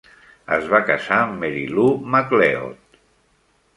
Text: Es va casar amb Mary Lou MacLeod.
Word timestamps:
Es 0.55 0.69
va 0.71 0.79
casar 0.87 1.19
amb 1.25 1.37
Mary 1.43 1.63
Lou 1.75 1.93
MacLeod. 2.17 3.01